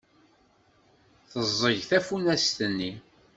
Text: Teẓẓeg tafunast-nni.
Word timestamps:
Teẓẓeg 1.31 1.79
tafunast-nni. 1.89 2.91